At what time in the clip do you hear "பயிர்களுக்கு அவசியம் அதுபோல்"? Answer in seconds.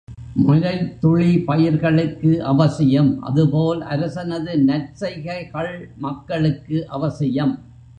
1.39-3.81